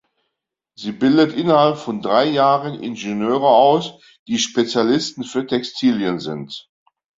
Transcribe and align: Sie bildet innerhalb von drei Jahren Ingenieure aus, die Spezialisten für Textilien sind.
Sie 0.73 0.93
bildet 0.93 1.31
innerhalb 1.33 1.77
von 1.77 2.01
drei 2.01 2.25
Jahren 2.25 2.79
Ingenieure 2.81 3.47
aus, 3.47 3.99
die 4.27 4.39
Spezialisten 4.39 5.23
für 5.23 5.45
Textilien 5.45 6.19
sind. 6.19 6.71